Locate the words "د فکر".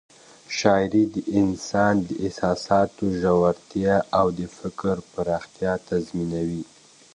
4.39-4.95